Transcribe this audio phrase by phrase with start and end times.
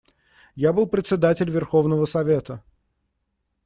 [0.55, 2.63] Я был председатель Верховного Совета.